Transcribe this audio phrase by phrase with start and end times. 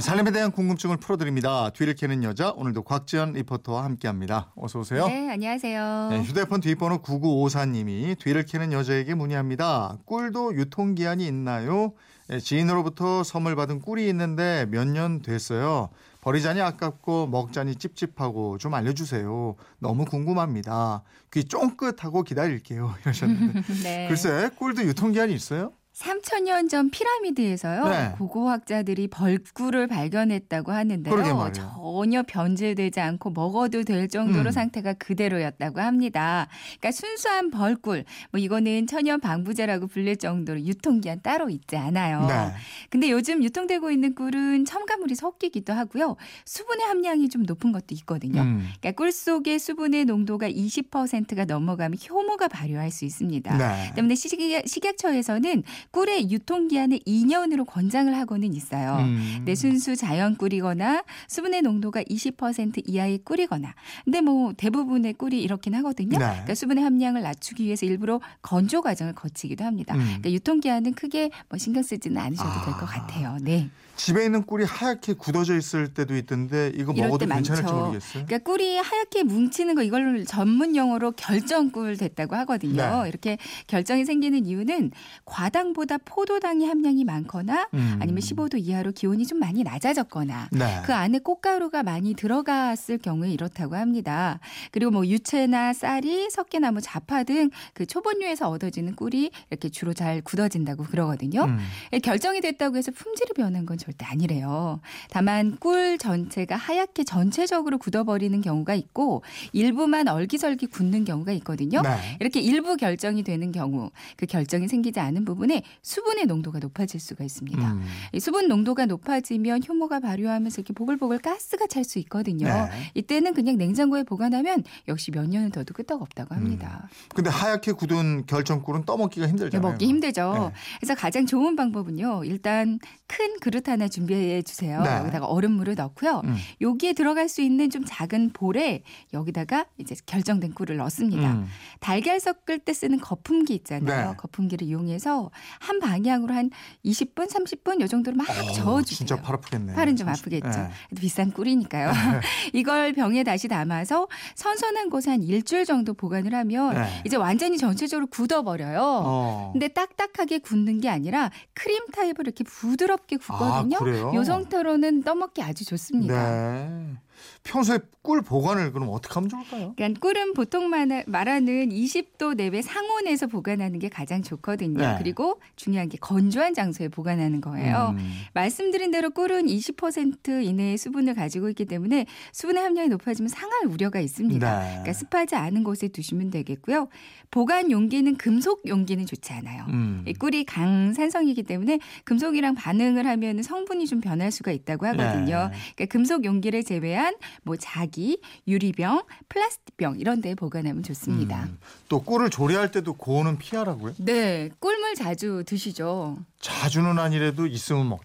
[0.00, 1.70] 살림에 대한 궁금증을 풀어드립니다.
[1.70, 4.52] 뒤를 캐는 여자 오늘도 곽지연 리포터와 함께합니다.
[4.56, 5.06] 어서 오세요.
[5.08, 6.08] 네, 안녕하세요.
[6.10, 9.98] 네, 휴대폰 뒷번호 9954님이 뒤를 캐는 여자에게 문의합니다.
[10.06, 11.92] 꿀도 유통기한이 있나요?
[12.28, 15.88] 네, 지인으로부터 선물 받은 꿀이 있는데 몇 년 됐어요.
[16.20, 19.56] 버리자니 아깝고 먹자니 찝찝하고 좀 알려주세요.
[19.78, 21.02] 너무 궁금합니다.
[21.32, 22.94] 귀 쫑긋하고 기다릴게요.
[23.02, 23.62] 이러셨는데.
[23.82, 24.08] 네.
[24.08, 25.72] 글쎄 꿀도 유통기한이 있어요?
[26.00, 27.88] 3천년 전 피라미드에서요.
[27.88, 28.12] 네.
[28.16, 31.52] 고고학자들이 벌꿀을 발견했다고 하는데요.
[31.52, 34.50] 전혀 변질되지 않고 먹어도 될 정도로 음.
[34.50, 36.48] 상태가 그대로였다고 합니다.
[36.78, 42.26] 그러니까 순수한 벌꿀, 뭐 이거는 천연 방부제라고 불릴 정도로 유통기한 따로 있지 않아요.
[42.26, 42.52] 네.
[42.88, 46.16] 근데 요즘 유통되고 있는 꿀은 첨가물이 섞이기도 하고요.
[46.46, 48.40] 수분의 함량이 좀 높은 것도 있거든요.
[48.40, 48.66] 음.
[48.80, 53.58] 그러니까 꿀 속의 수분의 농도가 20%가 넘어가면 효모가 발효할 수 있습니다.
[53.58, 53.92] 네.
[53.94, 55.62] 때문에 식약, 식약처에서는
[55.92, 58.98] 꿀의 유통기한을 2년으로 권장을 하고는 있어요.
[59.00, 59.42] 음.
[59.44, 63.74] 내 순수 자연 꿀이거나 수분의 농도가 20% 이하의 꿀이거나.
[64.04, 66.18] 근데 뭐 대부분의 꿀이 이렇긴 하거든요.
[66.18, 66.24] 네.
[66.24, 69.94] 그러니까 수분의 함량을 낮추기 위해서 일부러 건조 과정을 거치기도 합니다.
[69.94, 70.00] 음.
[70.00, 72.86] 그러니까 유통기한은 크게 뭐 신경 쓰지는 않으셔도 될것 아.
[72.86, 73.36] 같아요.
[73.40, 73.68] 네.
[74.04, 77.78] 집에 있는 꿀이 하얗게 굳어져 있을 때도 있던데 이거 먹어도 때 괜찮을지 많죠.
[77.78, 78.26] 모르겠어요.
[78.26, 83.02] 그러니까 꿀이 하얗게 뭉치는 거 이걸 전문 용어로 결정꿀 됐다고 하거든요.
[83.02, 83.08] 네.
[83.08, 84.92] 이렇게 결정이 생기는 이유는
[85.24, 87.98] 과당보다 포도당의 함량이 많거나 음.
[88.00, 90.82] 아니면 15도 이하로 기온이 좀 많이 낮아졌거나 네.
[90.84, 94.40] 그 안에 꽃가루가 많이 들어갔을 경우에 이렇다고 합니다.
[94.72, 100.84] 그리고 뭐 유채나 쌀이 석회나무 자파 등 그 초본류에서 얻어지는 꿀이 이렇게 주로 잘 굳어진다고
[100.84, 101.44] 그러거든요.
[101.44, 101.58] 음.
[102.02, 104.80] 결정이 됐다고 해서 품질이 변한 건 절대 아니래요.
[105.10, 111.82] 다만 꿀 전체가 하얗게 전체적으로 굳어버리는 경우가 있고 일부만 얼기설기 굳는 경우가 있거든요.
[111.82, 112.16] 네.
[112.20, 117.72] 이렇게 일부 결정이 되는 경우 그 결정이 생기지 않은 부분에 수분의 농도가 높아질 수가 있습니다.
[117.72, 117.84] 음.
[118.12, 122.46] 이 수분 농도가 높아지면 효모가 발효하면서 이렇게 보글보글 가스가 찰 수 있거든요.
[122.46, 122.68] 네.
[122.94, 126.88] 이때는 그냥 냉장고에 보관하면 역시 몇 년을 둬도 끄떡없다고 합니다.
[127.14, 129.70] 근데 하얗게 굳은 결정꿀은 떠먹기가 힘들잖아요.
[129.70, 130.32] 먹기 힘들죠.
[130.32, 130.60] 네.
[130.78, 132.24] 그래서 가장 좋은 방법은요.
[132.24, 134.82] 일단 큰 그릇 하나 준비해 주세요.
[134.82, 134.90] 네.
[134.98, 136.22] 여기다가 얼음물을 넣고요.
[136.24, 136.36] 음.
[136.60, 138.82] 여기에 들어갈 수 있는 좀 작은 볼에
[139.12, 141.32] 여기다가 이제 결정된 꿀을 넣습니다.
[141.32, 141.46] 음.
[141.80, 144.10] 달걀 섞을 때 쓰는 거품기 있잖아요.
[144.10, 144.16] 네.
[144.16, 146.50] 거품기를 이용해서 한 방향으로 한
[146.84, 148.96] 20분, 30분 요 정도로 막 어, 저어주세요.
[148.96, 149.74] 진짜 팔 아프겠네.
[149.74, 150.48] 팔은 좀 아프겠죠.
[150.48, 150.70] 네.
[150.98, 151.92] 비싼 꿀이니까요.
[152.52, 157.02] 이걸 병에 다시 담아서 선선한 곳에 한 일주일 정도 보관을 하면 네.
[157.04, 158.80] 이제 완전히 전체적으로 굳어버려요.
[159.04, 159.50] 어.
[159.52, 163.59] 근데 딱딱하게 굳는 게 아니라 크림 타입으로 이렇게 부드럽게 굳거든요.
[163.60, 164.12] 아, 그래요?
[164.14, 166.14] 요 상태로는 떠먹기 아주 좋습니다.
[166.14, 166.96] 네.
[167.44, 169.74] 평소에 꿀 보관을 그럼 어떻게 하면 좋을까요?
[169.76, 174.78] 그러니까 꿀은 보통 말하- 말하는 20도 내외 상온에서 보관하는 게 가장 좋거든요.
[174.78, 174.94] 네.
[174.98, 177.94] 그리고 중요한 게 건조한 장소에 보관하는 거예요.
[177.98, 178.12] 음.
[178.32, 184.60] 말씀드린 대로 꿀은 20% 이내의 수분을 가지고 있기 때문에 수분의 함량이 높아지면 상할 우려가 있습니다.
[184.60, 184.68] 네.
[184.70, 186.88] 그러니까 습하지 않은 곳에 두시면 되겠고요.
[187.30, 189.64] 보관 용기는 금속 용기는 좋지 않아요.
[189.68, 190.02] 음.
[190.06, 195.48] 이 꿀이 강산성이기 때문에 금속이랑 반응을 하면 성분이 좀 변할 수가 있다고 하거든요.
[195.52, 195.56] 네.
[195.76, 197.09] 그러니까 금속 용기를 제외한
[197.42, 201.44] 뭐 자기, 유리병, 플라스틱병 이런 데에 보관하면 좋습니다.
[201.44, 201.58] 음.
[201.88, 203.94] 또 꿀을 조리할 때도 고온은 피하라고요?
[203.98, 206.18] 네, 꿀물 자주 드시죠.
[206.40, 208.02] 자주는 아니래도 있으면 먹죠.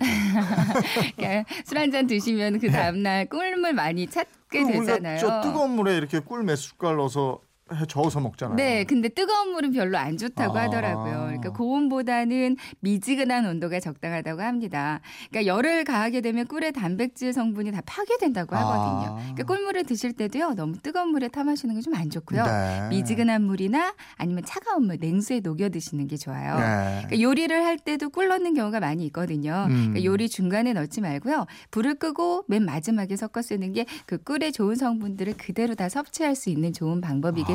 [1.15, 4.79] 그러니까 술 한 잔 드시면 그 다음날 꿀물 많이 찾게 네.
[4.79, 5.19] 되잖아요.
[5.19, 7.45] 저 뜨거운 물에 이렇게 꿀 몇 숟갈 넣어서 해
[7.87, 8.55] 저어서 먹잖아요.
[8.57, 10.63] 네, 근데 뜨거운 물은 별로 안 좋다고 아.
[10.63, 11.13] 하더라고요.
[11.25, 15.01] 그러니까 고온보다는 미지근한 온도가 적당하다고 합니다.
[15.31, 19.13] 그러니까 열을 가하게 되면 꿀의 단백질 성분이 다 파괴된다고 하거든요.
[19.13, 19.19] 아.
[19.19, 22.43] 그러니까 꿀물을 드실 때도요, 너무 뜨거운 물에 타 마시는 게 좀 안 좋고요.
[22.43, 22.87] 네.
[22.89, 26.59] 미지근한 물이나 아니면 차가운 물, 냉수에 녹여 드시는 게 좋아요.
[26.59, 27.03] 네.
[27.07, 29.65] 그러니까 요리를 할 때도 꿀 넣는 경우가 많이 있거든요.
[29.69, 29.75] 음.
[29.93, 31.45] 그러니까 요리 중간에 넣지 말고요.
[31.71, 36.50] 불을 끄고 맨 마지막에 섞어 쓰는 게 그 꿀의 좋은 성분들을 그대로 다 섭취할 수
[36.50, 37.55] 있는 좋은 방법이겠